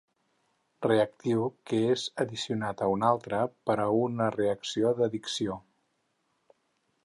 [0.85, 5.63] Reactiu que és addicionat a un altre per a una reacció d'addició.